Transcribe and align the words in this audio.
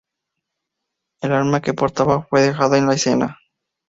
El 1.21 1.31
arma 1.31 1.61
que 1.61 1.75
portaba 1.75 2.23
fue 2.23 2.41
dejada 2.41 2.79
en 2.79 2.87
la 2.87 2.95
escena. 2.95 3.37